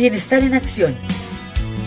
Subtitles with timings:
[0.00, 0.94] Bienestar en Acción.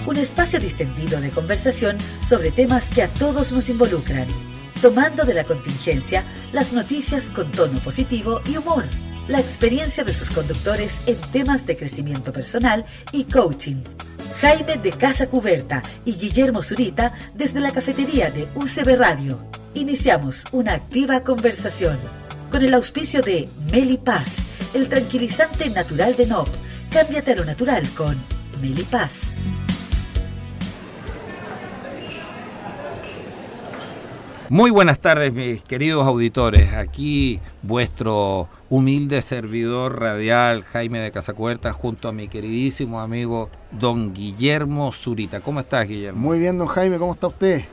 [0.06, 4.28] Un espacio distendido de conversación sobre temas que a todos nos involucran,
[4.84, 8.84] tomando de la contingencia las noticias con tono positivo y humor,
[9.28, 13.78] la experiencia de sus conductores en temas de crecimiento personal y coaching.
[14.42, 19.40] Jaime de Casa Cuberta y Guillermo Zurita desde la cafetería de UCB Radio.
[19.74, 21.98] Iniciamos una activa conversación
[22.52, 26.50] con el auspicio de Meli Paz, el tranquilizante natural de NOP.
[26.94, 28.16] Cámbiate a lo natural con
[28.62, 29.34] Meli Paz.
[34.48, 36.74] Muy buenas tardes, mis queridos auditores.
[36.74, 44.92] Aquí vuestro humilde servidor radial Jaime de Casacuerta junto a mi queridísimo amigo don Guillermo
[44.92, 45.40] Zurita.
[45.42, 46.20] ¿Cómo estás, Guillermo?
[46.20, 47.64] Muy bien, don Jaime, ¿cómo está usted?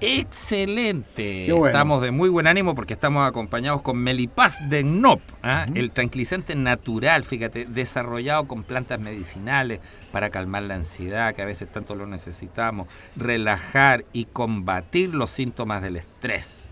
[0.00, 1.50] Excelente.
[1.50, 5.66] Estamos de muy buen ánimo porque estamos acompañados con Melipaz de NOP, ¿ah?
[5.74, 11.70] el tranquilizante natural, fíjate, desarrollado con plantas medicinales para calmar la ansiedad, que a veces
[11.70, 16.70] tanto lo necesitamos, relajar y combatir los síntomas del estrés.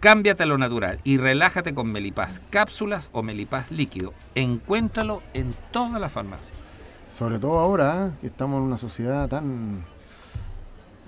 [0.00, 4.14] Cámbiate a lo natural y relájate con Melipaz cápsulas o Melipaz líquido.
[4.34, 6.54] Encuéntralo en toda la farmacia.
[7.12, 8.18] Sobre todo ahora ¿eh?
[8.22, 9.84] que estamos en una sociedad tan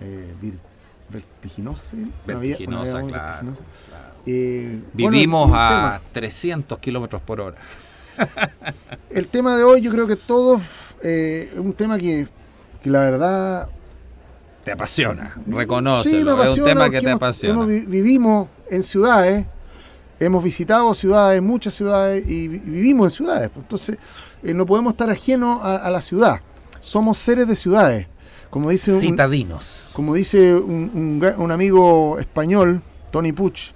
[0.03, 0.72] eh, virtual
[1.13, 2.11] vertiginosa, ¿sí?
[2.27, 3.53] Vertiginosa, claro.
[4.27, 7.57] Eh, Vivimos a 300 kilómetros por hora.
[9.11, 10.61] el tema de hoy, yo creo que todo
[11.03, 12.29] eh, es un tema que,
[12.85, 13.69] la verdad.
[14.65, 16.11] Te apasiona, reconoce.
[16.11, 17.65] Sí, es un tema que te apasiona.
[17.65, 19.45] vivimos en ciudades,
[20.21, 23.51] hemos visitado ciudades, muchas ciudades, y vivimos en ciudades.
[23.53, 23.99] Pues, entonces,
[24.45, 26.41] eh, no podemos estar ajenos a la ciudad.
[26.81, 28.07] Somos seres de ciudades.
[28.53, 29.89] Como dice Citadinos.
[29.95, 33.73] como dice un, amigo español, Tony Puch,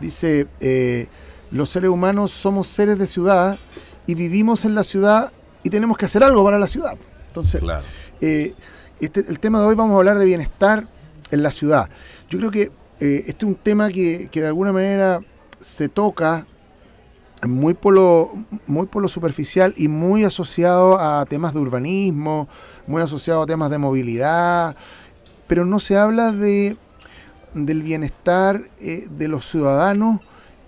[0.00, 1.06] dice, eh,
[1.52, 3.56] los seres humanos somos seres de ciudad
[4.04, 5.30] y vivimos en la ciudad
[5.62, 6.98] y tenemos que hacer algo para la ciudad.
[7.28, 7.62] Entonces,
[8.20, 8.52] eh,
[8.98, 10.88] este, el tema de hoy vamos a hablar de bienestar
[11.30, 11.88] en la ciudad.
[12.28, 15.20] Yo creo que eh, este es un tema que, que, de alguna manera
[15.60, 16.46] se toca
[17.46, 18.32] muy por, lo,
[18.66, 22.48] muy por lo superficial y muy asociado a temas de urbanismo,
[22.86, 24.76] muy asociado a temas de movilidad,
[25.46, 26.76] pero no se habla de,
[27.54, 30.20] del bienestar eh, de los ciudadanos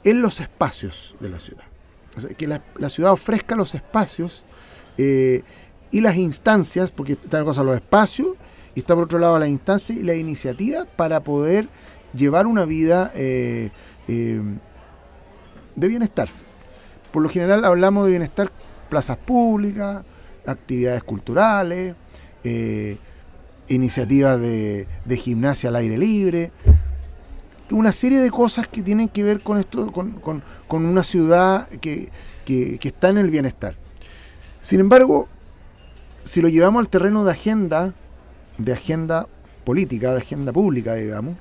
[0.05, 1.65] en los espacios de la ciudad.
[2.37, 4.43] que la, ciudad ofrezca los espacios
[4.97, 5.43] eh,
[5.91, 8.29] y las instancias, porque está cosa los espacios
[8.75, 11.69] y está por otro lado la instancia y la iniciativa para poder
[12.15, 13.71] llevar una vida eh,
[14.07, 16.29] de bienestar.
[17.13, 18.51] Por lo general hablamos de bienestar,
[18.89, 20.05] plazas públicas,
[20.47, 21.95] actividades culturales,
[22.45, 22.97] eh,
[23.69, 26.51] iniciativas de, gimnasia al aire libre,
[27.71, 32.11] una serie de cosas que tienen que ver con esto, con, una ciudad que,
[32.47, 33.75] está en el bienestar.
[34.63, 35.29] Sin embargo,
[36.25, 37.93] si lo llevamos al terreno de agenda,
[38.57, 39.27] de agenda
[39.65, 41.37] política, de agenda pública, digamos,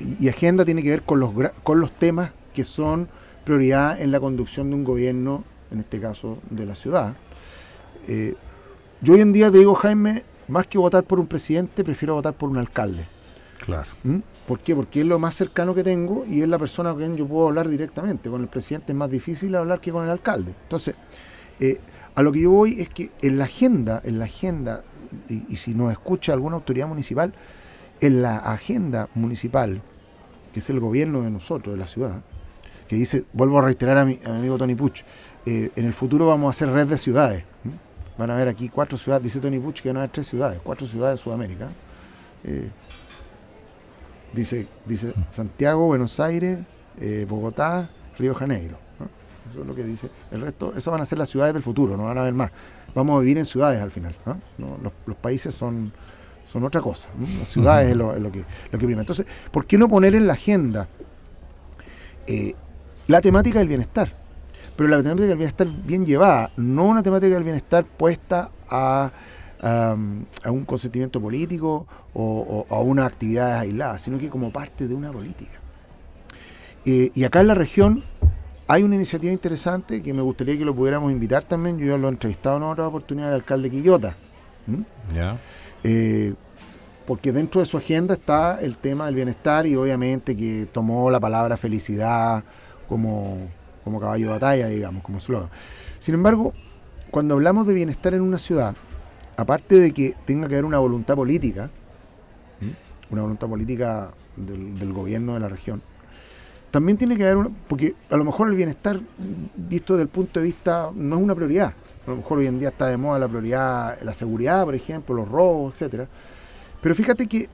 [0.00, 3.08] y, agenda tiene que ver con los, temas que son
[3.44, 7.14] prioridad en la conducción de un gobierno, en este caso de la ciudad.
[8.08, 8.34] Eh,
[9.04, 12.32] yo hoy en día te digo, Jaime, más que votar por un presidente, prefiero votar
[12.32, 13.06] por un alcalde.
[13.58, 13.88] Claro.
[14.02, 14.18] ¿Mm?
[14.48, 14.74] ¿Por qué?
[14.74, 17.48] Porque es lo más cercano que tengo y es la persona con quien yo puedo
[17.48, 18.30] hablar directamente.
[18.30, 20.54] Con el presidente es más difícil hablar que con el alcalde.
[20.62, 20.94] Entonces,
[21.60, 21.78] eh,
[22.14, 24.82] a lo que yo voy es que en la agenda, en la agenda,
[25.28, 27.34] y, si nos escucha alguna autoridad municipal,
[28.00, 29.82] en la agenda municipal,
[30.52, 32.22] que es el gobierno de nosotros, de la ciudad,
[32.88, 35.02] que dice, vuelvo a reiterar a mi, amigo Tony Puch,
[35.44, 37.44] eh, en el futuro vamos a hacer red de ciudades.
[38.16, 40.60] Van a ver aquí cuatro ciudades, dice Tony Puch que van a haber tres ciudades,
[40.62, 41.68] cuatro ciudades de Sudamérica.
[42.44, 42.68] Eh,
[44.32, 46.58] dice, dice Santiago, Buenos Aires,
[47.00, 48.78] eh, Bogotá, Río Janeiro.
[49.50, 50.08] Eso es lo que dice.
[50.30, 52.50] El resto, eso van a ser las ciudades del futuro, no van a haber más.
[52.94, 54.14] Vamos a vivir en ciudades al final.
[55.06, 55.92] Los, países son,
[56.50, 57.08] son otra cosa.
[57.40, 59.00] Las ciudades es, lo, que, lo que prima.
[59.00, 60.86] Entonces, ¿por qué no poner en la agenda
[62.26, 62.54] eh,
[63.08, 64.23] la temática del bienestar?
[64.76, 69.10] Pero la temática del bienestar bien llevada, no una temática del bienestar puesta a,
[70.46, 75.58] un consentimiento político o, a una actividad aislada, sino que como parte de una política.
[76.84, 78.02] Eh, y acá en la región
[78.66, 81.78] hay una iniciativa interesante que me gustaría que lo pudiéramos invitar también.
[81.78, 84.14] Yo ya lo he entrevistado en otra oportunidad del alcalde Quillota.
[85.82, 86.34] Eh,
[87.06, 91.20] porque dentro de su agenda está el tema del bienestar y obviamente que tomó la
[91.20, 92.42] palabra felicidad
[92.88, 93.36] como,
[93.84, 95.50] como caballo de batalla, digamos, como slogan.
[95.98, 96.52] Sin embargo,
[97.10, 98.74] cuando hablamos de bienestar en una ciudad,
[99.36, 101.70] aparte de que tenga que haber una voluntad política,
[103.10, 105.82] una voluntad política del, gobierno de la región,
[106.70, 108.98] también tiene que haber una, porque a lo mejor el bienestar
[109.54, 111.72] visto desde el punto de vista no es una prioridad.
[112.06, 115.14] A lo mejor hoy en día está de moda la prioridad, la seguridad, por ejemplo,
[115.14, 116.08] los robos, etcétera.
[116.80, 117.48] Pero fíjate que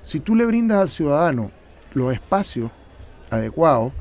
[0.00, 1.50] si tú le brindas al ciudadano
[1.92, 2.70] los espacios
[3.30, 3.92] adecuados,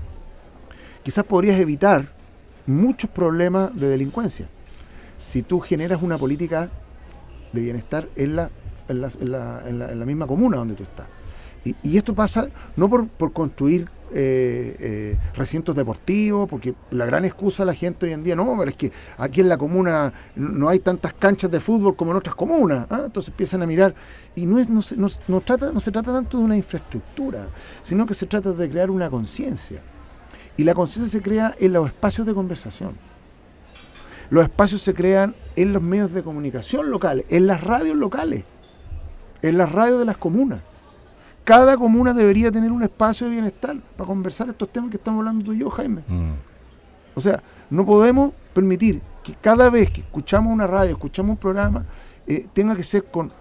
[1.03, 2.07] quizás podrías evitar
[2.65, 4.47] muchos problemas de delincuencia.
[5.19, 6.69] Si tú generas una política
[7.53, 8.49] de bienestar en la,
[8.87, 11.07] en la, en la, misma comuna donde tú estás.
[11.63, 17.63] Y, esto pasa no por, por construir eh, eh, recintos deportivos, porque la gran excusa
[17.63, 20.67] de la gente hoy en día, no, pero es que aquí en la comuna no
[20.69, 23.03] hay tantas canchas de fútbol como en otras comunas, ¿ah?
[23.05, 23.93] entonces empiezan a mirar,
[24.35, 27.45] y no, es, no, no, no, trata, no se trata tanto de una infraestructura,
[27.83, 29.81] sino que se trata de crear una conciencia.
[30.57, 32.95] Y la conciencia se crea en los espacios de conversación.
[34.29, 38.45] Los espacios se crean en los medios de comunicación locales, en las radios locales,
[39.41, 40.61] en las radios de las comunas.
[41.43, 45.43] Cada comuna debería tener un espacio de bienestar para conversar estos temas que estamos hablando
[45.43, 46.03] tú y yo, Jaime.
[46.07, 46.31] Mm.
[47.15, 51.85] O sea, no podemos permitir que cada vez que escuchamos una radio, escuchamos un programa,
[52.27, 53.31] eh, tenga que ser con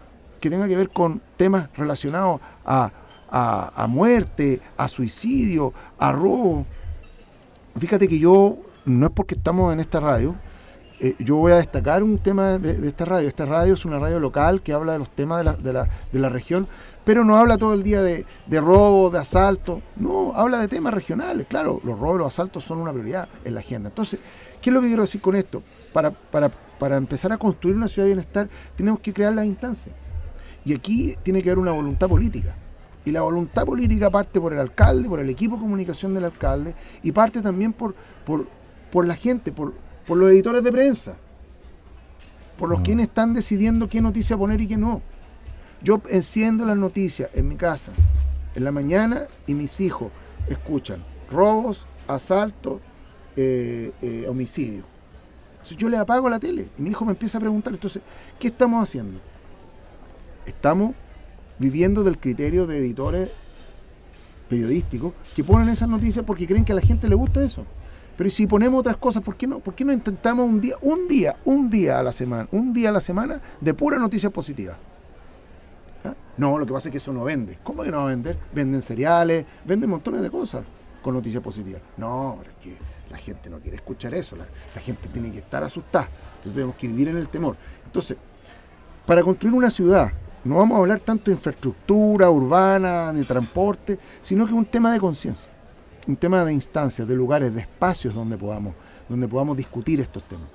[0.40, 2.90] que tenga que ver con temas relacionados a,
[3.88, 6.64] muerte, a suicidio, a robo.
[7.78, 10.34] Fíjate que yo, no es porque estamos en esta radio,
[11.02, 13.26] eh, yo voy a destacar un tema de, esta radio.
[13.26, 15.88] Esta radio es una radio local que habla de los temas de la, de la,
[16.12, 16.68] de la región,
[17.04, 19.80] pero no habla todo el día de, de robo, de asalto.
[19.96, 21.46] No, habla de temas regionales.
[21.48, 23.88] Claro, los robos los asaltos son una prioridad en la agenda.
[23.88, 24.20] Entonces,
[24.60, 25.62] ¿qué es lo que quiero decir con esto?
[25.94, 29.94] Para, para, para empezar a construir una ciudad de bienestar, tenemos que crear las instancias.
[30.66, 32.54] Y aquí tiene que haber una voluntad política.
[33.10, 36.76] Y la voluntad política parte por el alcalde, por el equipo de comunicación del alcalde,
[37.02, 37.92] y parte también por,
[38.24, 38.46] por,
[38.92, 39.74] por la gente, por,
[40.06, 41.16] por los editores de prensa,
[42.56, 42.82] por los mm.
[42.84, 45.02] quienes están decidiendo qué noticia poner y qué no.
[45.82, 47.90] Yo enciendo las noticias en mi casa
[48.54, 50.12] en la mañana y mis hijos
[50.48, 51.02] escuchan
[51.32, 52.80] robos, asaltos,
[53.34, 54.84] eh, eh, homicidios.
[55.54, 58.02] Entonces yo le apago la tele y mi hijo me empieza a preguntar, entonces,
[58.38, 59.18] ¿qué estamos haciendo?
[60.46, 60.94] Estamos
[61.60, 63.30] viviendo del criterio de editores
[64.48, 67.64] periodísticos que ponen esas noticias porque creen que a la gente le gusta eso.
[68.16, 69.60] Pero si ponemos otras cosas, ¿por qué no?
[69.60, 72.88] ¿Por qué no intentamos un día, un día, un día a la semana, un día
[72.88, 74.76] a la semana de pura noticia positiva?
[76.04, 76.14] ¿Ah?
[76.36, 77.58] No, lo que pasa es que eso no vende.
[77.62, 78.38] ¿Cómo que no va a vender?
[78.52, 80.64] Venden cereales, venden montones de cosas
[81.02, 81.82] con noticias positivas.
[81.98, 82.76] No, pero es que
[83.10, 86.08] la gente no quiere escuchar eso, la gente tiene que estar asustada.
[86.30, 87.56] Entonces tenemos que vivir en el temor.
[87.84, 88.16] Entonces,
[89.06, 90.10] para construir una ciudad,
[90.44, 94.92] no vamos a hablar tanto de infraestructura urbana, de transporte, sino que es un tema
[94.92, 95.50] de conciencia
[96.06, 98.74] un tema de instancias, de lugares, de espacios donde podamos,
[99.08, 100.48] donde podamos discutir estos temas.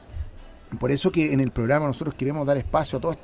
[0.80, 3.18] Por eso que en el programa nosotros queremos dar espacio a todos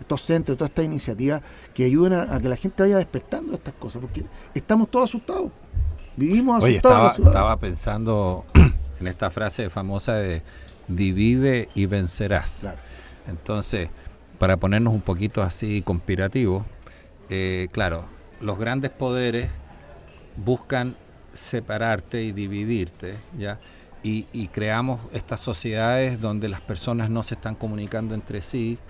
[0.00, 1.42] estos, centros, a todas estas iniciativas
[1.74, 4.24] que ayuden a, que la gente vaya despertando estas cosas, porque
[4.54, 5.50] estamos todos asustados.
[6.16, 7.18] Vivimos asustados.
[7.18, 8.44] Oye, estaba, pensando
[9.00, 10.42] en esta frase famosa de
[10.86, 12.66] divide y vencerás.
[13.26, 13.88] Entonces,
[14.42, 16.64] para ponernos un poquito así conspirativos,
[17.30, 18.06] eh, claro,
[18.40, 19.48] los grandes poderes
[20.36, 20.96] buscan
[21.32, 23.60] separarte y dividirte, ¿ya?
[24.02, 28.80] Y, creamos estas sociedades donde las personas no se están comunicando entre sí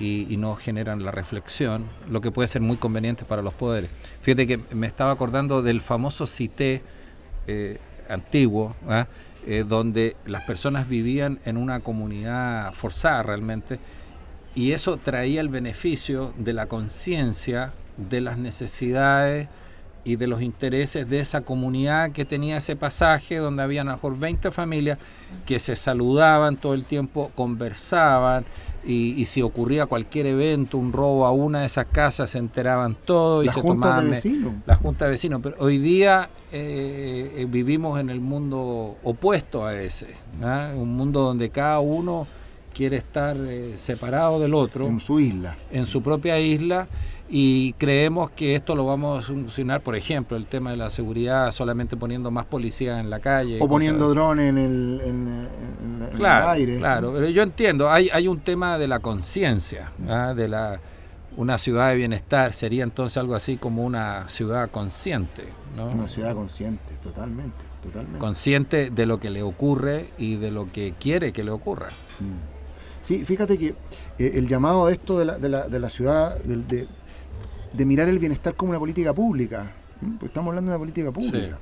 [0.00, 3.90] y, no generan la reflexión, lo que puede ser muy conveniente para los poderes.
[4.22, 6.80] Fíjate que me estaba acordando del famoso cité
[7.46, 7.76] eh,
[8.08, 9.06] antiguo, ¿ah?
[9.46, 13.78] eh, donde las personas vivían en una comunidad forzada realmente,
[14.58, 19.48] y eso traía el beneficio de la conciencia de las necesidades,
[20.08, 23.92] y de los intereses de esa comunidad que tenía ese pasaje donde había a lo
[23.92, 24.98] mejor 20 familias
[25.44, 28.46] que se saludaban todo el tiempo, conversaban
[28.86, 33.44] y, si ocurría cualquier evento, un robo a una de esas casas, se enteraban todos
[33.44, 34.54] y se junta De vecinos.
[34.64, 35.40] La junta de vecinos.
[35.42, 40.14] Pero hoy día eh, eh, vivimos en el mundo opuesto a ese,
[40.74, 42.26] un mundo donde cada uno
[42.74, 44.86] quiere estar eh, separado del otro.
[44.86, 45.56] En su isla.
[45.70, 46.88] En su propia isla
[47.30, 51.52] y creemos que esto lo vamos a solucionar, por ejemplo, el tema de la seguridad
[51.52, 53.58] solamente poniendo más policías en la calle.
[53.60, 56.78] O poniendo drones en el, en, el aire.
[56.78, 60.32] Claro, pero yo entiendo, hay, hay un tema de la conciencia, ¿ah?
[60.34, 60.80] de la
[61.36, 65.44] una ciudad de bienestar sería entonces algo así como una ciudad consciente.
[65.76, 65.86] ¿no?
[65.86, 68.18] Una ciudad consciente, totalmente, totalmente.
[68.18, 71.88] Consciente de lo que le ocurre y de lo que quiere que le ocurra.
[72.18, 72.57] Mm.
[73.08, 73.68] Sí, fíjate que
[74.18, 76.86] eh, el llamado de esto de la, de la, de la ciudad, de,
[77.72, 79.72] de mirar el bienestar como una política pública.
[79.98, 81.58] Porque estamos hablando de una política pública.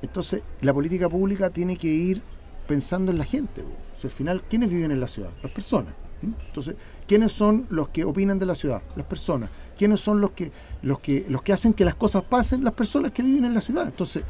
[0.00, 2.22] Entonces, la política pública tiene que ir
[2.68, 3.64] pensando en la gente.
[4.04, 5.30] al final, ¿quiénes viven en la ciudad?
[5.42, 5.92] Las personas.
[6.22, 6.76] Entonces,
[7.08, 8.80] ¿quiénes son los que opinan de la ciudad?
[8.94, 9.50] Las personas.
[9.76, 12.62] ¿Quiénes son los que, los que, los que hacen que las cosas pasen?
[12.62, 13.88] Las personas que viven en la ciudad.
[13.88, 14.22] Entonces,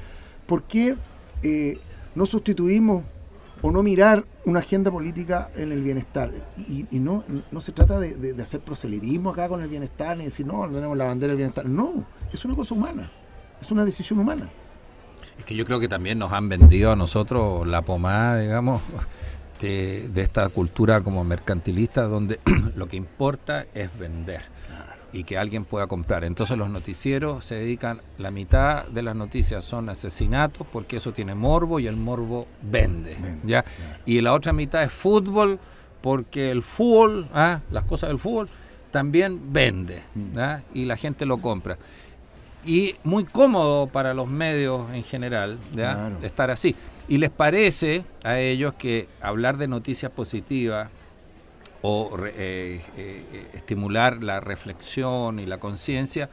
[0.47, 0.97] ¿por qué
[1.43, 1.76] eh,
[2.14, 3.04] no sustituimos
[3.64, 6.30] o no mirar una agenda política en el bienestar?
[6.68, 10.66] Y, no, no se trata de, hacer proselitismo acá con el bienestar, ni decir, no,
[10.66, 11.64] no tenemos la bandera del bienestar.
[11.64, 13.09] No, es una cosa humana,
[13.62, 14.50] es una decisión humana.
[15.38, 18.83] Es que yo creo que también nos han vendido a nosotros la pomada, digamos,
[19.62, 22.40] de, de esta cultura como mercantilista, donde
[22.76, 24.42] lo que importa es vender
[25.14, 26.25] y que alguien pueda comprar.
[26.25, 31.35] Entonces los noticieros se dedican, la mitad de las noticias son asesinatos porque eso tiene
[31.35, 33.16] morbo y el morbo vende.
[33.44, 33.64] ¿ya?
[34.04, 35.61] Y la otra mitad es fútbol
[36.02, 37.61] porque el fútbol, ¿ah?
[37.71, 38.49] las cosas del fútbol,
[38.90, 40.38] también vende mm.
[40.75, 41.78] y la gente lo compra.
[42.66, 46.75] Y muy cómodo para los medios en general de estar así.
[47.06, 50.88] Y les parece a ellos que hablar de noticias positivas,
[51.87, 56.31] o eh, eh, estimular la reflexión y la conciencia,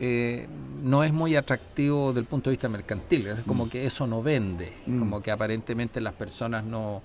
[0.00, 0.46] eh,
[0.82, 3.26] no es muy atractivo del punto de vista mercantil.
[3.26, 3.68] Es como mm.
[3.68, 4.98] que eso no vende, mm.
[4.98, 7.02] como que aparentemente las personas no...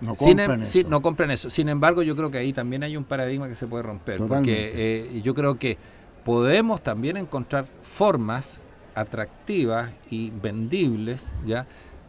[0.00, 0.88] No compran, em, eso.
[0.88, 1.50] no compran eso.
[1.50, 4.18] Sin embargo, yo creo que ahí también hay un paradigma que se puede romper.
[4.18, 5.78] Porque yo creo que
[6.24, 8.58] podemos también encontrar formas
[8.94, 11.66] atractivas y vendibles, ¿ya?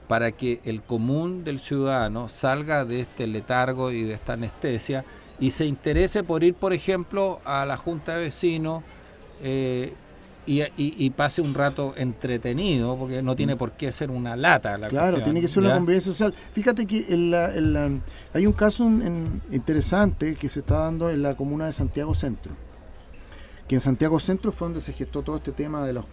[0.08, 5.06] para que el común del ciudadano salga de este letargo y de esta anestesia
[5.40, 8.84] y se interese por ir, por ejemplo, a la junta de vecinos
[9.42, 9.94] eh,
[10.46, 14.78] y, pase un rato entretenido, porque no tiene por qué ser una lata.
[14.78, 16.34] La claro, tiene que ser una convivencia social.
[16.54, 17.06] Fíjate que
[18.34, 18.84] hay un caso
[19.52, 22.52] interesante que se está dando en la comuna de Santiago Centro.
[23.68, 26.06] Que en Santiago Centro fue donde se gestó todo este tema de los,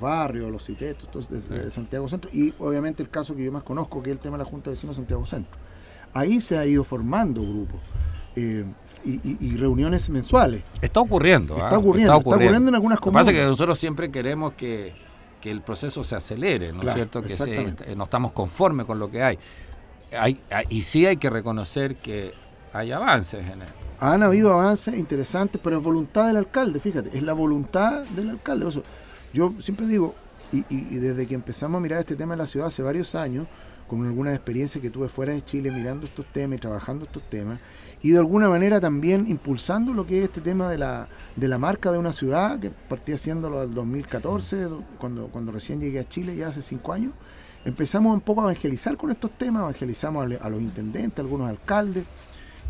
[0.00, 2.30] barrios, los citetos, de, Santiago Centro.
[2.32, 4.70] Y obviamente el caso que yo más conozco, que es el tema de la Junta
[4.70, 5.65] de Vecinos de Santiago Centro.
[6.16, 7.82] Ahí se ha ido formando grupos.
[8.36, 8.64] Eh,
[9.04, 10.62] y, reuniones mensuales.
[10.80, 11.54] Está ocurriendo.
[11.54, 11.78] Está, ¿ah?
[11.78, 13.00] ocurriendo está, ocurriendo, en algunas comunidades.
[13.00, 14.92] Lo que pasa es que nosotros siempre queremos que,
[15.44, 17.22] el proceso se acelere, ¿no es cierto?
[17.22, 19.38] Que no estamos conformes con lo que hay.
[20.18, 20.40] hay.
[20.70, 22.32] Y sí hay que reconocer que
[22.72, 23.74] hay avances en esto.
[24.00, 28.66] Han habido avances interesantes, pero es voluntad del alcalde, fíjate, es la voluntad del alcalde.
[29.32, 30.16] yo siempre digo,
[30.52, 33.46] y, y desde que empezamos a mirar este tema en la ciudad hace varios años,
[33.86, 37.60] con algunas experiencias que tuve fuera de Chile mirando estos temas y trabajando estos temas,
[38.02, 41.58] y de alguna manera también impulsando lo que es este tema de la, de la
[41.58, 46.36] marca de una ciudad, que partí haciéndolo al 2014, cuando, cuando recién llegué a Chile,
[46.36, 47.12] ya hace cinco años.
[47.64, 52.04] Empezamos un poco a evangelizar con estos temas, evangelizamos a, los intendentes, a algunos alcaldes,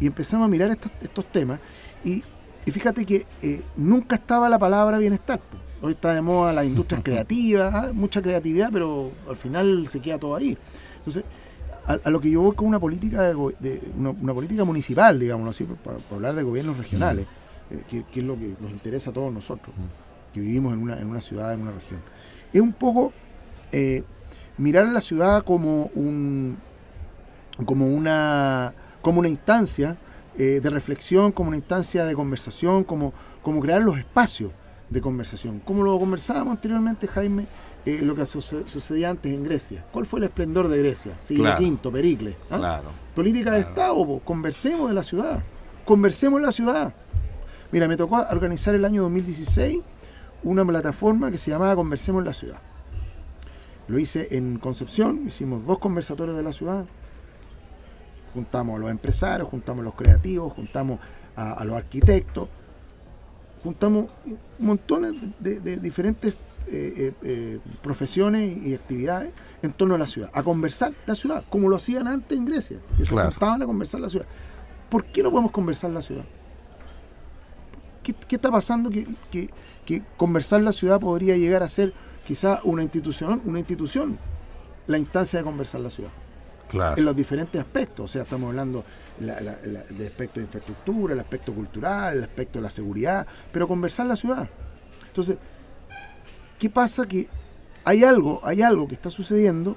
[0.00, 1.60] y empezamos a mirar estos, estos temas.
[2.02, 2.22] Y,
[2.64, 5.40] fíjate que eh, nunca estaba la palabra bienestar.
[5.82, 10.36] Hoy está de moda la industria creativa, mucha creatividad, pero al final se queda todo
[10.36, 10.56] ahí.
[11.06, 11.24] Entonces,
[11.86, 13.34] a, lo que yo voy con una política de,
[13.96, 17.26] una, política municipal, digamos así, para, hablar de gobiernos regionales,
[17.70, 19.74] eh, que, es lo que nos interesa a todos nosotros,
[20.34, 22.00] que vivimos en una, en una ciudad, en una región.
[22.52, 23.12] Es un poco
[23.70, 24.02] eh,
[24.58, 26.56] mirar a la ciudad como un
[27.64, 29.96] como una como una instancia
[30.38, 34.50] eh, de reflexión, como una instancia de conversación, como, como crear los espacios
[34.90, 35.60] de conversación.
[35.60, 37.46] Como lo conversábamos anteriormente, Jaime,
[37.86, 39.84] eh, lo que sucedía antes en Grecia.
[39.92, 41.16] ¿Cuál fue el esplendor de Grecia?
[41.22, 42.34] Siglo V, Pericles.
[42.50, 42.58] ¿ah?
[42.58, 42.88] Claro.
[43.14, 45.40] Política de Estado, conversemos de la ciudad.
[45.84, 46.92] Conversemos en la ciudad.
[47.70, 49.78] Mira, me tocó organizar el año 2016
[50.42, 52.58] una plataforma que se llamaba Conversemos en la ciudad.
[53.86, 56.84] Lo hice en Concepción, hicimos dos conversatorios de la ciudad.
[58.34, 60.98] Juntamos a los empresarios, juntamos a los creativos, juntamos
[61.36, 62.48] a, los arquitectos,
[63.62, 64.12] juntamos
[64.58, 66.34] montones de diferentes
[66.68, 69.30] eh, eh, eh, profesiones y actividades
[69.62, 72.78] en torno a la ciudad, a conversar la ciudad, como lo hacían antes en Grecia,
[72.96, 74.26] que se juntaban a conversar la ciudad.
[74.90, 76.24] ¿Por qué no podemos conversar la ciudad?
[78.02, 79.06] ¿Qué, está pasando que,
[79.84, 81.92] que, conversar la ciudad podría llegar a ser
[82.26, 84.18] quizá una institución, una institución,
[84.88, 86.10] la instancia de conversar la ciudad?
[86.96, 88.84] En los diferentes aspectos, o sea, estamos hablando
[89.20, 94.16] del aspecto de infraestructura, el aspecto cultural, el aspecto de la seguridad, pero conversar la
[94.16, 94.48] ciudad.
[95.06, 95.36] Entonces,
[96.58, 97.06] ¿Qué pasa?
[97.06, 97.28] Que
[97.84, 99.76] hay algo, hay algo que está sucediendo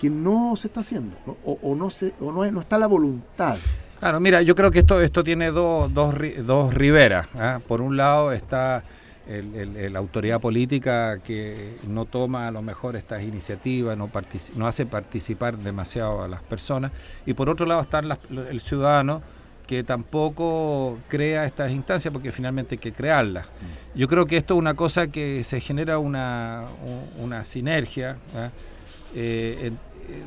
[0.00, 3.56] que no se está haciendo, O, no se, o no, no está la voluntad.
[3.98, 7.28] Claro, mira, yo creo que esto, esto tiene dos, dos, dos riberas.
[7.36, 7.60] ¿ah?
[7.66, 8.82] Por un lado está
[9.26, 14.10] la autoridad política que no toma a lo mejor estas iniciativas, no,
[14.56, 16.92] no hace participar demasiado a las personas,
[17.24, 19.22] y por otro lado está el ciudadano
[19.66, 23.48] que tampoco crea estas instancias porque finalmente hay que crearlas.
[23.94, 26.64] Yo creo que esto es una cosa que se genera una,
[27.18, 28.50] una sinergia ¿ah?
[29.14, 29.70] eh,
[30.08, 30.22] eh,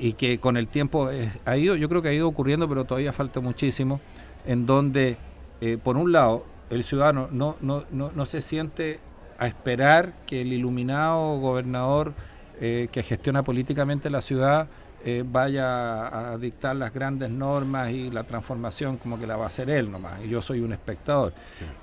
[0.00, 1.10] y que con el tiempo
[1.44, 4.00] ha ido, yo creo que ha ido ocurriendo, pero todavía falta muchísimo,
[4.44, 5.18] en donde,
[5.60, 8.98] eh, por un lado, el ciudadano no, no, no, no se siente
[9.38, 12.12] a esperar que el iluminado gobernador
[12.60, 14.68] que gestiona políticamente la ciudad
[15.02, 19.46] eh, vaya a dictar las grandes normas y la transformación como que la va a
[19.46, 21.32] hacer él nomás, y yo soy un espectador.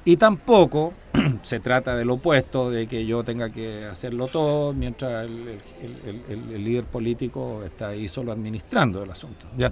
[0.06, 0.94] Y tampoco
[1.42, 7.64] se trata del opuesto, de que yo tenga que hacerlo todo mientras el, líder político
[7.66, 9.48] está ahí solo administrando el asunto.
[9.58, 9.72] ¿ya?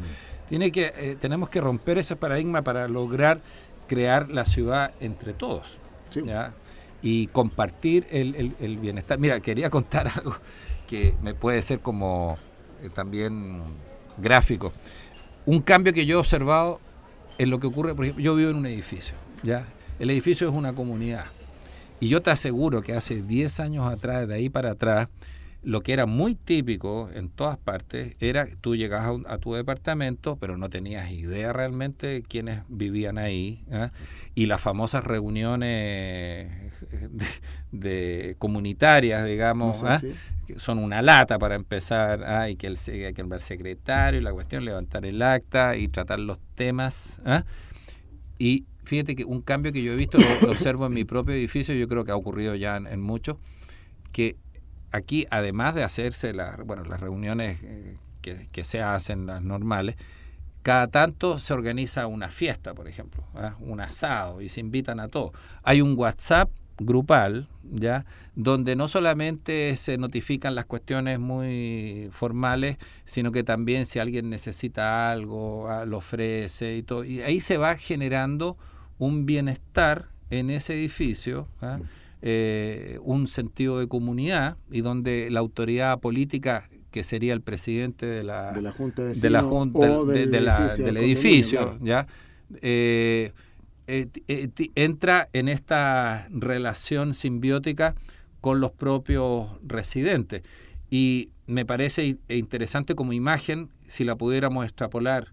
[0.50, 3.40] Tiene que, eh, tenemos que romper ese paradigma para lograr
[3.88, 5.80] crear la ciudad entre todos.
[6.16, 6.52] ¿ya?
[7.04, 9.20] Y compartir el bienestar.
[9.20, 10.36] Mira, quería contar algo
[10.88, 12.38] que me puede ser como
[12.90, 13.62] también
[14.18, 14.72] gráfico.
[15.46, 16.80] Un cambio que yo he observado
[17.38, 19.66] en lo que ocurre, por ejemplo, yo vivo en un edificio, ¿ya?
[20.00, 21.26] El edificio es una comunidad.
[22.00, 25.08] Y yo te aseguro que hace 10 años atrás, de ahí para atrás,
[25.66, 30.38] lo que era muy típico en todas partes era que tú llegabas a, tu departamento,
[30.38, 33.66] pero no tenías idea realmente de quiénes vivían ahí.
[33.72, 33.92] ¿ah?
[34.36, 36.52] Y las famosas reuniones
[37.72, 40.00] de, comunitarias, digamos, ¿ah?
[40.56, 42.24] son una lata para empezar.
[42.24, 42.42] ¿ah?
[42.42, 46.38] Hay, que el, hay que el secretario, la cuestión, levantar el acta y tratar los
[46.54, 47.20] temas.
[48.38, 51.74] Y fíjate que un cambio que yo he visto, lo, observo en mi propio edificio,
[51.74, 53.38] yo creo que ha ocurrido ya en, en muchos,
[54.12, 54.36] que
[54.92, 56.34] aquí, además de hacerse
[56.66, 59.96] bueno, las reuniones eh, que, se hacen, las normales,
[60.62, 63.56] cada tanto se organiza una fiesta, por ejemplo, ¿ah?
[63.60, 65.32] un asado y se invitan a todos.
[65.64, 68.06] Hay un WhatsApp grupal, ¿ya?
[68.36, 75.12] donde no solamente se notifican las cuestiones muy formales, sino que también si alguien necesita
[75.12, 77.04] algo, ah, lo ofrece y todo.
[77.04, 78.58] Y ahí se va generando
[78.98, 81.48] un bienestar en ese edificio.
[81.62, 81.80] ¿ah?
[82.28, 88.24] Eh, un sentido de comunidad y donde la autoridad política que sería el presidente de
[88.24, 92.08] la, de la Junta, de, de la junta del, edificio, ¿ya?
[92.64, 93.32] Eh,
[93.86, 94.10] eh,
[94.74, 97.94] entra en esta relación simbiótica
[98.42, 100.42] con los propios residentes.
[100.90, 105.32] Y me parece interesante como imagen si la pudiéramos extrapolar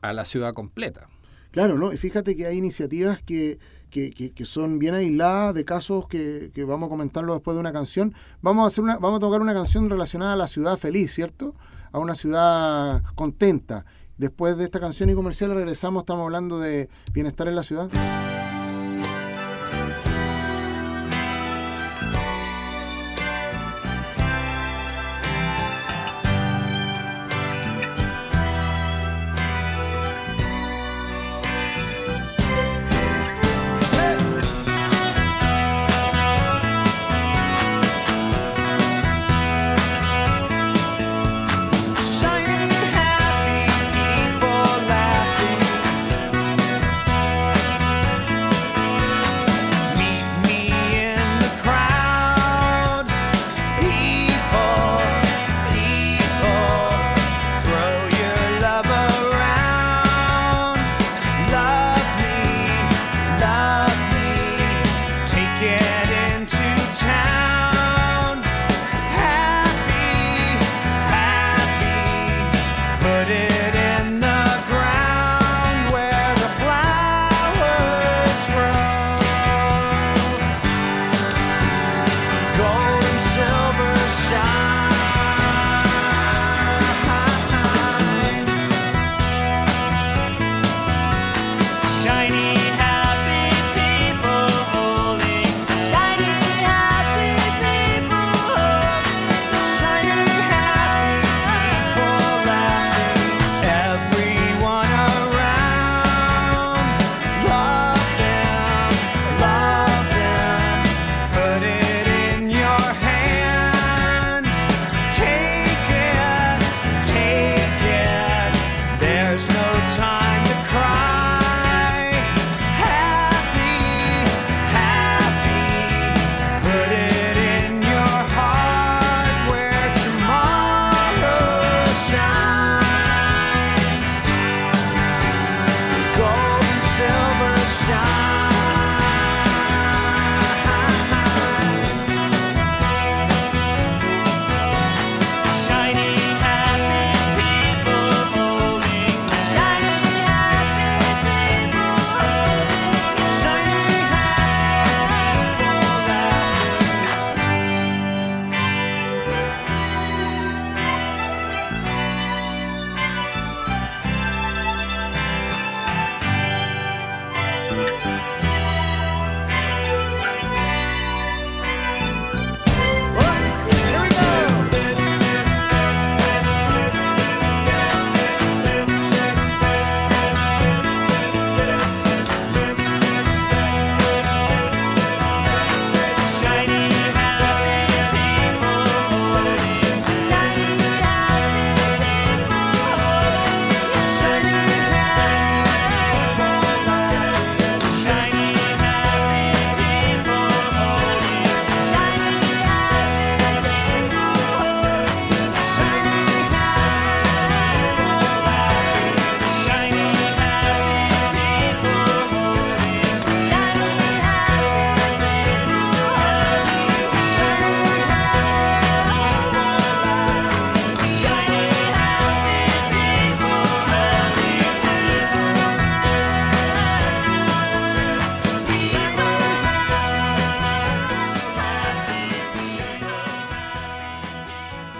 [0.00, 1.10] a la ciudad completa.
[1.50, 1.92] Claro, ¿no?
[1.92, 3.58] Y fíjate que hay iniciativas que
[3.94, 8.12] que, son bien aisladas de casos que, vamos a comentarlo después de una canción.
[8.42, 11.54] Vamos a, hacer una, vamos a tocar una canción relacionada a la ciudad feliz, ¿cierto?
[11.92, 13.84] A una ciudad contenta.
[14.16, 18.43] Después de esta canción y comercial regresamos, estamos hablando de bienestar en la ciudad.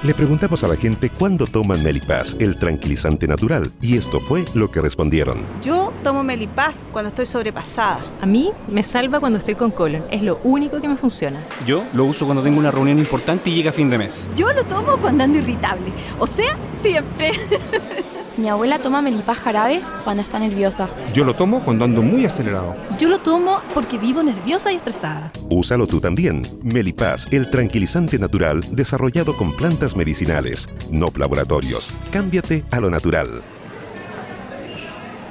[0.04, 4.70] Le preguntamos a la gente cuándo toman Melipaz, el tranquilizante natural, y esto fue lo
[4.70, 5.38] que respondieron.
[5.62, 8.04] Yo tomo Melipaz cuando estoy sobrepasada.
[8.20, 11.40] A mí me salva cuando estoy con colon, es lo único que me funciona.
[11.66, 14.28] Yo lo uso cuando tengo una reunión importante y llega fin de mes.
[14.36, 17.32] Yo lo tomo cuando ando irritable, o sea, siempre.
[18.36, 20.90] Mi abuela toma melipaz jarabe cuando está nerviosa.
[21.12, 22.74] Yo lo tomo cuando ando muy acelerado.
[22.98, 25.30] Yo lo tomo porque vivo nerviosa y estresada.
[25.50, 26.42] Úsalo tú también.
[26.64, 31.92] Melipaz, el tranquilizante natural desarrollado con plantas medicinales, no laboratorios.
[32.10, 33.40] Cámbiate a lo natural.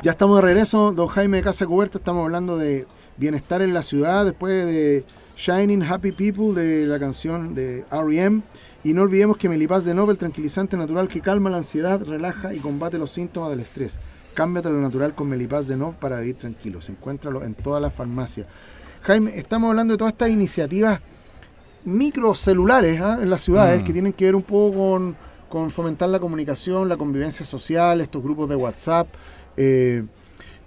[0.01, 1.97] Ya estamos de regreso, don Jaime de Casa Cubierta.
[1.97, 2.85] Estamos hablando de
[3.17, 5.03] bienestar en la ciudad después de
[5.35, 8.43] Shining Happy People de la canción de R.E.M.
[8.83, 12.59] Y no olvidemos que Melipaz de Nobel, tranquilizante natural que calma la ansiedad, relaja y
[12.59, 13.95] combate los síntomas del estrés.
[14.33, 16.81] Cámbiate lo natural con Melipaz de Nobel para vivir tranquilo.
[16.81, 18.47] Se encuentra en todas las farmacias.
[19.03, 20.99] Jaime, estamos hablando de todas estas iniciativas
[21.85, 23.19] microcelulares ¿ah?
[23.21, 23.85] en las ciudades mm.
[23.85, 25.15] que tienen que ver un poco
[25.49, 29.07] con, fomentar la comunicación, la convivencia social, estos grupos de WhatsApp,
[29.55, 30.03] eh,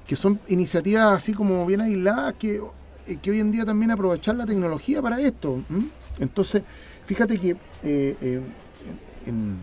[0.07, 2.63] que son iniciativas así como bien aisladas que,
[3.09, 5.59] eh, que hoy en día también aprovechar la tecnología para esto.
[6.21, 6.63] Entonces,
[7.07, 7.51] Fíjate que
[7.85, 8.41] eh, eh,
[9.27, 9.59] en,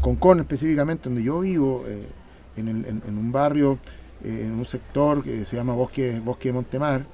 [0.00, 2.06] Concón específicamente, donde yo vivo, eh,
[2.56, 3.78] en, un barrio,
[4.24, 7.04] en un sector que se llama Bosque, Bosque de Montemar,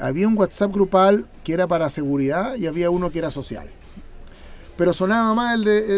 [0.00, 3.68] había un WhatsApp grupal que era para seguridad y había uno que era social.
[4.76, 5.94] Pero sonaba más el de,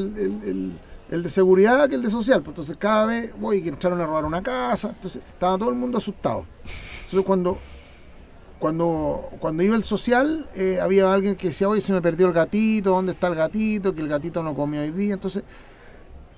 [1.11, 2.40] el, de seguridad que el de social.
[2.40, 4.88] Pues entonces cada vez, voy, que entraron a robar una casa.
[4.88, 6.44] Entonces estaba todo el mundo asustado.
[7.05, 7.59] Entonces cuando
[8.61, 12.35] cuando, cuando iba el social, eh, había alguien que decía, oye, se me perdió el
[12.35, 13.94] gatito, ¿dónde está el gatito?
[13.94, 15.14] Que el gatito no comió hoy día.
[15.14, 15.42] Entonces,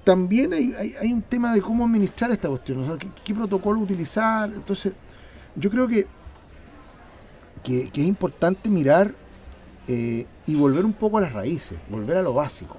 [0.04, 4.48] también hay, hay, un tema de cómo administrar esta cuestión, o sea, qué, protocolo utilizar.
[4.52, 4.92] Entonces,
[5.56, 6.06] yo creo que,
[7.64, 9.12] que, es importante mirar
[9.88, 12.76] eh, y volver un poco a las raíces, volver a lo básico.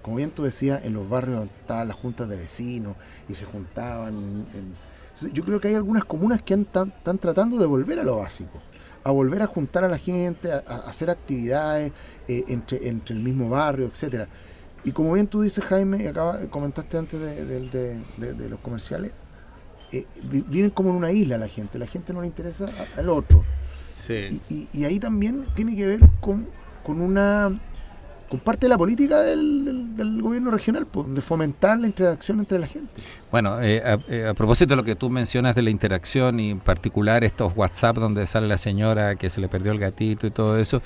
[0.00, 2.96] Como bien tú decías, en los barrios estaban las juntas de vecinos
[3.28, 4.14] y se juntaban.
[4.14, 4.91] En,
[5.32, 8.60] yo creo que hay algunas comunas que están tratando de volver a lo básico,
[9.04, 11.92] a volver a juntar a la gente, a, hacer actividades
[12.28, 14.28] eh, entre, entre el mismo barrio, etcétera.
[14.84, 19.12] Y como bien tú dices, Jaime, y acaba, comentaste antes de, los comerciales,
[19.92, 23.44] eh, viven como en una isla la gente, la gente no le interesa al otro.
[23.94, 24.40] Sí.
[24.48, 26.48] Y, ahí también tiene que ver con,
[26.82, 27.60] con una
[28.32, 32.90] con parte de la política del, gobierno regional, de fomentar la interacción entre la gente.
[33.30, 36.58] Bueno, eh, eh, a, propósito de lo que tú mencionas de la interacción y en
[36.58, 40.58] particular estos WhatsApp donde sale la señora que se le perdió el gatito y todo
[40.58, 40.80] eso,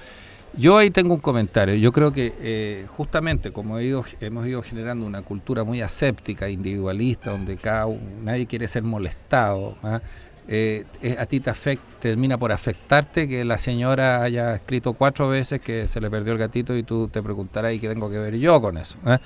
[0.59, 1.77] yo ahí tengo un comentario.
[1.77, 7.57] Yo creo que eh, justamente como hemos ido generando una cultura muy aséptica, individualista, donde
[7.59, 7.87] cada
[8.25, 10.01] nadie quiere ser molestado, ¿ah?
[10.49, 10.85] Eh,
[11.19, 11.53] a ti te
[11.99, 16.39] termina por afectarte que la señora haya escrito cuatro veces que se le perdió el
[16.39, 18.97] gatito y tú te preguntarás y qué tengo que ver yo con eso.
[19.07, 19.19] ¿eh?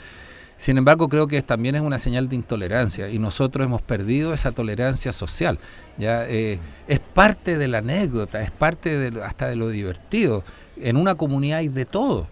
[0.56, 4.52] Sin embargo, creo que también es una señal de intolerancia y nosotros hemos perdido esa
[4.52, 5.58] tolerancia social.
[5.96, 10.44] Ya eh, es parte de la anécdota, es parte de, hasta de lo divertido
[10.82, 12.26] en una comunidad hay de todo.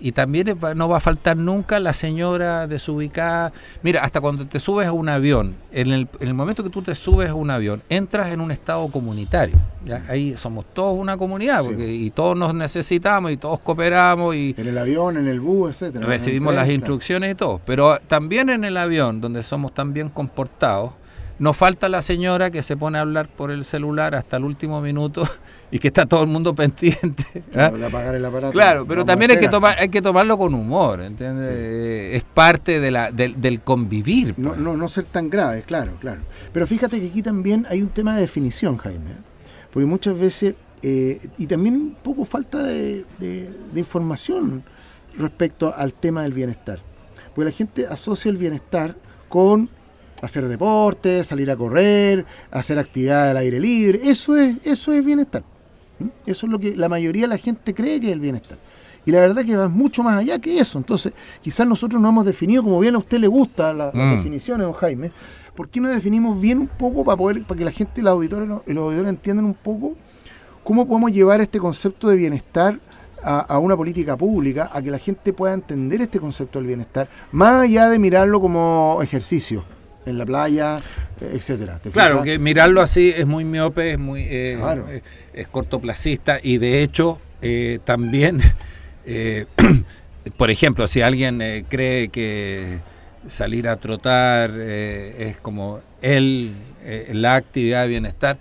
[0.00, 3.52] Y también no va a faltar nunca la señora desubicada.
[3.82, 7.30] Mira, hasta cuando te subes a un avión, en el, momento que tú te subes
[7.30, 9.56] a un avión, entras en un estado comunitario.
[9.84, 10.04] ¿ya?
[10.08, 14.34] Ahí somos todos una comunidad porque, y todos nos necesitamos y todos cooperamos.
[14.34, 16.06] Y en el avión, en el bus, etcétera.
[16.06, 17.60] Recibimos las instrucciones y todo.
[17.64, 20.92] Pero también en el avión, donde somos tan bien comportados,
[21.38, 24.80] nos falta la señora que se pone a hablar por el celular hasta el último
[24.80, 25.24] minuto
[25.70, 27.24] y que está todo el mundo pendiente.
[27.54, 27.70] ¿ah?
[28.50, 31.48] Claro, pero también hay que, tomar, hay que tomarlo con humor, ¿entiendes?
[31.48, 34.34] Es parte de la, del, convivir.
[34.36, 34.60] No, pues.
[34.60, 36.20] no, no, ser tan grave, claro, claro.
[36.52, 39.12] Pero fíjate que aquí también hay un tema de definición, Jaime.
[39.72, 44.64] Porque muchas veces, eh, y también un poco falta de, de información
[45.16, 46.80] respecto al tema del bienestar.
[47.34, 48.96] Porque la gente asocia el bienestar
[49.28, 49.70] con
[50.22, 54.00] hacer deporte, salir a correr, hacer actividad al aire libre.
[54.02, 55.42] Eso es, eso es bienestar.
[56.26, 58.58] Eso es lo que la mayoría de la gente cree que es el bienestar.
[59.04, 60.78] Y la verdad que va mucho más allá que eso.
[60.78, 64.16] Entonces, quizás nosotros no hemos definido, como bien a usted le gusta la, las mm.
[64.16, 65.10] definiciones, don Jaime,
[65.54, 68.48] ¿por qué no definimos bien un poco para poder, para que la gente los auditores,
[68.48, 69.96] los auditores entiendan un poco
[70.62, 72.78] cómo podemos llevar este concepto de bienestar
[73.22, 77.08] a, a, una política pública, a que la gente pueda entender este concepto del bienestar,
[77.32, 79.64] más allá de mirarlo como ejercicio?
[80.08, 80.78] En la playa,
[81.20, 81.78] etcétera.
[81.92, 86.82] Claro, que mirarlo así es muy miope, es muy eh, eh, es cortoplacista y de
[86.82, 88.40] hecho eh, también,
[90.36, 92.80] por ejemplo, si alguien cree que
[93.26, 96.52] salir a trotar es como él,
[97.12, 98.38] la actividad de bienestar,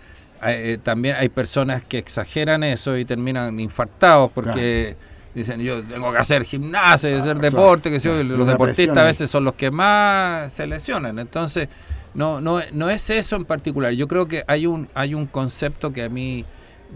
[0.83, 4.95] también hay personas que exageran eso y terminan infartados porque
[5.35, 8.23] dicen yo tengo que hacer gimnasia, hacer deporte, que claro.
[8.23, 11.19] los deportistas a veces son los que más se lesionan.
[11.19, 11.69] Entonces,
[12.13, 13.91] no, no, no es eso en particular.
[13.93, 16.45] Yo creo que hay un, hay un concepto que a mí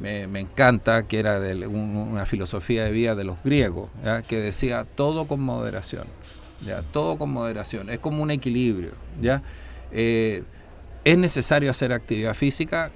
[0.02, 4.22] me, me encanta, que era de un- una filosofía de vida de los griegos, ¿ya?
[4.22, 6.06] que decía todo con moderación.
[6.66, 6.82] ¿ya?
[6.82, 7.90] Todo con moderación.
[7.90, 8.92] Es como un equilibrio.
[9.22, 9.42] ¿ya?
[9.92, 10.44] Eh,
[11.04, 12.92] es necesario hacer actividad física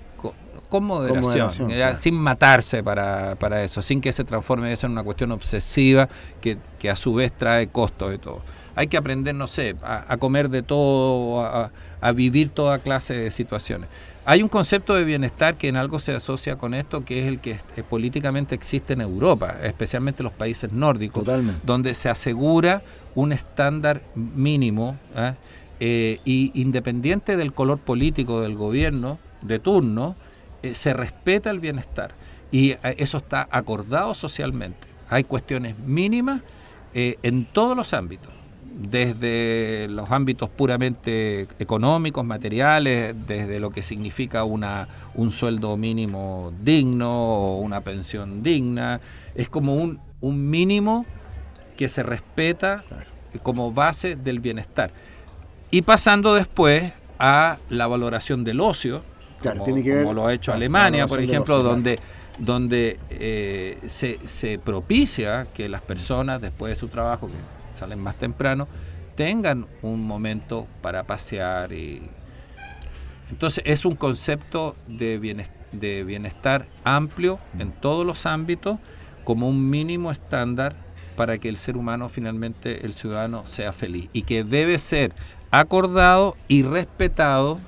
[0.69, 1.95] con moderación, claro.
[1.95, 6.09] sin matarse para, para eso, sin que se transforme eso en una cuestión obsesiva
[6.41, 8.41] que, que a su vez trae costos y todo.
[8.77, 13.13] Hay que aprender, no sé, a, a comer de todo, a, a vivir toda clase
[13.13, 13.89] de situaciones.
[14.27, 17.39] Hay un concepto de bienestar que en algo se asocia con esto, que es el
[17.39, 21.61] que eh, políticamente existe en Europa, especialmente en los países nórdicos, Totalmente.
[21.63, 22.81] donde se asegura
[23.13, 25.35] un estándar mínimo ¿ah?
[25.79, 30.24] eh, y independiente del color político del gobierno de turno, eh,
[30.73, 32.11] se respeta el bienestar
[32.51, 34.87] y eh, eso está acordado socialmente.
[35.09, 36.41] Hay cuestiones mínimas
[36.93, 38.33] eh, en todos los ámbitos,
[38.73, 47.11] desde los ámbitos puramente económicos, materiales, desde lo que significa una, un sueldo mínimo digno
[47.11, 48.99] o una pensión digna.
[49.35, 51.05] Es como un, un mínimo
[51.77, 52.83] que se respeta
[53.43, 54.91] como base del bienestar.
[55.71, 59.03] Y pasando después a la valoración del ocio,
[59.41, 61.99] Claro, como, tiene que ver- como lo ha hecho Alemania, por ejemplo, donde,
[62.39, 67.33] donde eh, se, se propicia que las personas después de su trabajo, que
[67.79, 68.67] salen más temprano,
[69.15, 72.01] tengan un momento para pasear y
[73.31, 78.77] entonces es un concepto de bienes- de bienestar amplio en todos los ámbitos
[79.23, 80.75] como un mínimo estándar
[81.15, 85.13] para que el ser humano finalmente, el ciudadano, sea feliz y que debe ser
[85.51, 87.59] acordado y respetado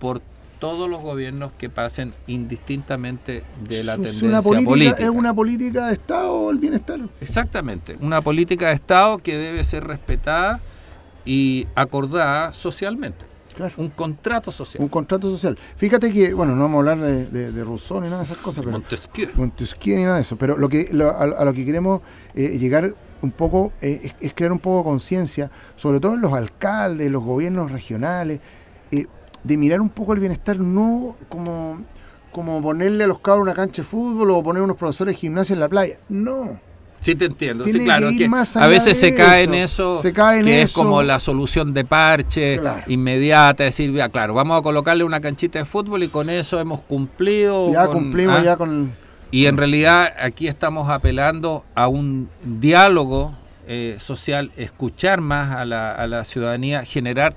[0.00, 0.33] por todos
[0.72, 5.02] los gobiernos que pasen indistintamente de la Es tendencia una política, política.
[5.04, 7.00] es una política de Estado el bienestar.
[7.20, 10.60] Exactamente, una política de Estado que debe ser respetada
[11.24, 13.24] y acordada socialmente.
[13.54, 13.72] Claro.
[13.76, 14.82] Un contrato social.
[14.82, 15.56] Un contrato social.
[15.76, 18.38] Fíjate que, bueno, no vamos a hablar de, de, de Rousseau ni nada de esas
[18.38, 19.28] cosas, pero Montesquieu.
[19.36, 22.00] Montesquieu ni nada de eso, pero lo que lo- a, a lo que queremos
[22.34, 26.20] eh, llegar un poco eh, es, es crear un poco de conciencia, sobre todo en
[26.20, 28.40] los alcaldes, los gobiernos regionales,
[28.90, 29.06] eh,
[29.44, 31.80] de mirar un poco el bienestar no como,
[32.32, 35.54] como ponerle a los cabros una cancha de fútbol o poner unos profesores de gimnasia
[35.54, 35.94] en la playa.
[36.08, 36.58] No.
[37.00, 37.64] Sí, te entiendo.
[37.66, 38.26] Sí, claro, que
[38.58, 39.96] a veces se cae en eso.
[39.96, 42.82] eso, Se cae en que es como la solución de parche Claro.
[42.86, 46.80] inmediata, decir, ya, claro, vamos a colocarle una canchita de fútbol y con eso hemos
[46.80, 47.70] cumplido.
[47.70, 48.90] Ya con- cumplimos ah, ya con...
[49.30, 53.34] Y en realidad aquí estamos apelando a un diálogo
[53.66, 57.34] eh, social, escuchar más a la, a la ciudadanía, generar,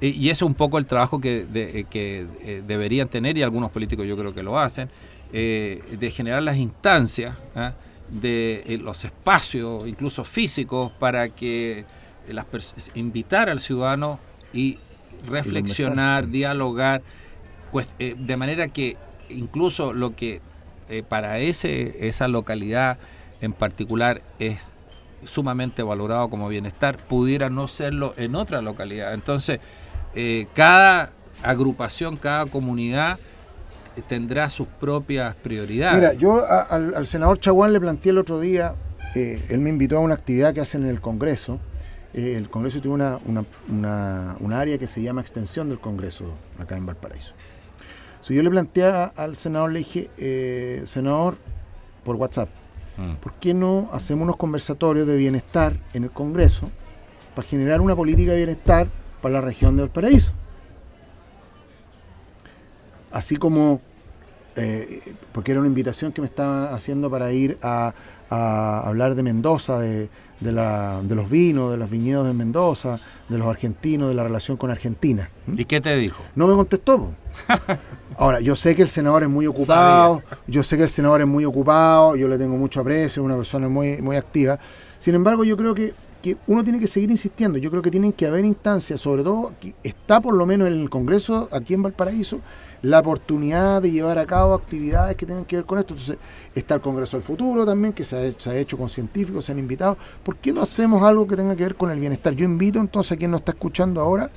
[0.00, 3.42] y eso es un poco el trabajo que, de- eh, que eh, deberían tener, y
[3.42, 4.88] algunos políticos yo creo que lo hacen,
[5.32, 7.72] eh, de generar las instancias, ¿ah?
[8.08, 11.84] de los espacios, incluso físicos, para que
[12.28, 12.46] las
[12.94, 14.18] invitar al ciudadano
[14.52, 14.76] y
[15.26, 17.02] reflexionar, dialogar,
[17.72, 18.96] pues, de manera que
[19.28, 20.40] incluso lo que
[21.08, 22.96] para ese, esa localidad
[23.42, 24.72] en particular es
[25.26, 29.12] sumamente valorado como bienestar, pudiera no serlo en otra localidad.
[29.12, 29.60] Entonces,
[30.14, 31.10] eh, cada
[31.42, 33.18] agrupación, cada comunidad
[33.96, 35.94] eh, tendrá sus propias prioridades.
[36.00, 38.74] Mira, yo a- al, al senador Chaguán le planteé el otro día,
[39.14, 41.58] eh, él me invitó a una actividad que hacen en el Congreso.
[42.14, 46.24] Eh, el Congreso tiene una, una, una- un área que se llama extensión del Congreso
[46.58, 47.32] acá en Valparaíso.
[48.20, 51.36] So, yo le planteé a- al senador, le dije, eh, senador,
[52.04, 52.48] por WhatsApp,
[52.96, 53.14] Mm.
[53.22, 56.68] ¿por qué no hacemos unos conversatorios de bienestar en el Congreso
[57.36, 58.88] para generar una política de bienestar
[59.20, 60.32] para la región de Valparaíso?
[63.10, 63.80] Así como,
[64.56, 65.00] eh,
[65.32, 67.94] porque era una invitación que me estaba haciendo para ir a,
[68.30, 70.08] a hablar de Mendoza, de,
[70.40, 74.24] de la- de los vinos, de los viñedos de Mendoza, de los argentinos, de la
[74.24, 75.30] relación con Argentina.
[75.56, 76.22] ¿Y qué te dijo?
[76.34, 77.10] No me contestó.
[78.18, 81.26] Ahora, yo sé que el senador es muy ocupado, yo sé que el senador es
[81.26, 84.58] muy ocupado, yo le tengo mucho aprecio, es una persona muy, muy activa.
[84.98, 87.58] Sin embargo, yo creo que, que uno tiene que seguir insistiendo.
[87.58, 90.74] Yo creo que tienen que haber instancias, sobre todo, que está por lo menos en
[90.80, 92.40] el Congreso, aquí en Valparaíso,
[92.82, 95.94] la oportunidad de llevar a cabo actividades que tengan que ver con esto.
[95.94, 96.16] Entonces,
[96.54, 99.96] está el Congreso del Futuro también, que se ha, hecho- con científicos, se han invitado.
[100.22, 102.34] ¿Por qué no hacemos algo que tenga que ver con el bienestar?
[102.34, 104.30] Yo invito entonces a quien nos está escuchando ahora,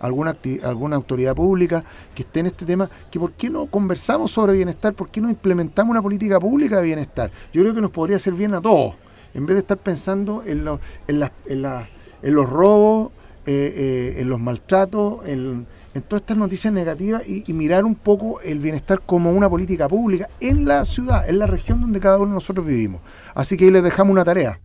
[0.00, 4.54] alguna, alguna autoridad pública que esté en este tema, que por qué no conversamos sobre
[4.54, 7.30] bienestar, por qué no implementamos una política pública de bienestar.
[7.52, 8.94] Yo creo que nos podría hacer bien a todos,
[9.34, 11.88] en vez de estar pensando en, lo- en, las- en, las-
[12.22, 13.12] en los robos,
[13.46, 15.66] eh, en los maltratos, en,
[16.08, 20.64] todas estas noticias negativas y, mirar un poco el bienestar como una política pública en
[20.64, 23.00] la ciudad, en la región donde cada uno de nosotros vivimos.
[23.34, 24.58] Así que ahí les dejamos una tarea.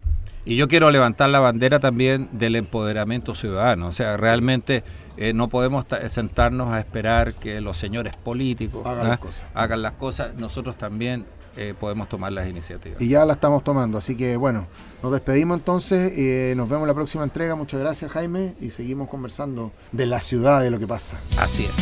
[0.45, 3.87] Y yo quiero levantar la bandera también del empoderamiento ciudadano.
[3.87, 4.83] O sea, realmente
[5.17, 9.19] eh, no podemos sentarnos a esperar que los señores políticos hagan,
[9.53, 9.75] ¿ah?
[9.77, 10.33] las cosas.
[10.35, 11.25] Nosotros también
[11.59, 13.01] eh, podemos tomar las iniciativas.
[13.01, 13.97] Y ya la estamos tomando.
[13.97, 14.67] Así que bueno,
[15.03, 16.13] nos despedimos entonces.
[16.15, 17.55] Eh, nos vemos en la próxima entrega.
[17.55, 18.55] Muchas gracias Jaime.
[18.61, 21.17] Y seguimos conversando de la ciudad, de lo que pasa.
[21.37, 21.75] Así es.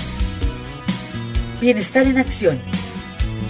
[1.62, 2.60] Bienestar en acción.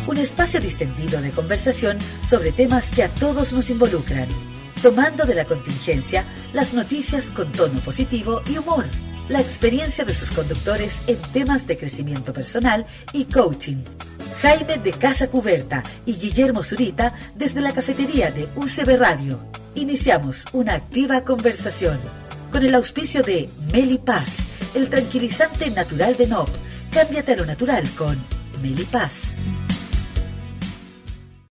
[0.05, 4.27] Un espacio distendido de conversación sobre temas que a todos nos involucran
[4.81, 8.85] tomando de la contingencia las noticias con tono positivo y humor,
[9.29, 13.77] la experiencia de sus conductores en temas de crecimiento personal y coaching.
[14.41, 19.39] Jaime de Casa Cuberta y Guillermo Zurita desde la cafetería de UCB Radio.
[19.75, 21.99] Iniciamos una activa conversación
[22.51, 26.49] con el auspicio de Meli Paz, el tranquilizante natural de NOP.
[26.91, 28.17] Cámbiate a lo natural con
[28.61, 29.33] Meli Paz.